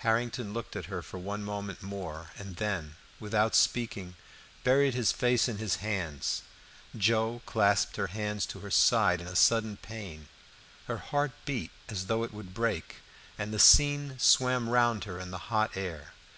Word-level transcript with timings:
Harrington 0.00 0.52
looked 0.52 0.76
at 0.76 0.84
her 0.92 1.00
for 1.00 1.16
one 1.16 1.42
moment 1.42 1.82
more, 1.82 2.28
and 2.36 2.56
then, 2.56 2.96
without 3.18 3.54
speaking, 3.54 4.16
buried 4.64 4.92
his 4.92 5.12
face 5.12 5.48
in 5.48 5.56
his 5.56 5.76
hands. 5.76 6.42
Joe 6.94 7.40
clasped 7.46 7.96
her 7.96 8.08
hands 8.08 8.44
to 8.44 8.58
her 8.58 8.70
side 8.70 9.22
in 9.22 9.26
a 9.26 9.34
sudden 9.34 9.78
pain; 9.78 10.28
her 10.88 10.98
heart 10.98 11.32
beat 11.46 11.70
as 11.88 12.04
though 12.04 12.22
it 12.22 12.34
would 12.34 12.52
break, 12.52 12.96
and 13.38 13.50
the 13.50 13.58
scene 13.58 14.18
swam 14.18 14.68
round 14.68 15.00
before 15.00 15.14
her 15.14 15.20
in 15.20 15.30
the 15.30 15.38
hot 15.48 15.74
air. 15.74 16.12